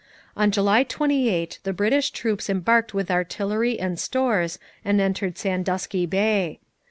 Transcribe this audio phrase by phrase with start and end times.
[0.35, 6.59] On July 28 the British troops embarked with artillery and stores and entered Sandusky Bay.